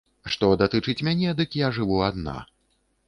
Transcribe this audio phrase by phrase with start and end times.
[0.35, 2.37] Што датычыць мяне, дык я жыву адна.